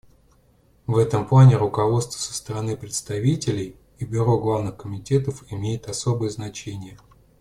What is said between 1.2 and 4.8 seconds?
плане руководство со стороны председателей и бюро главных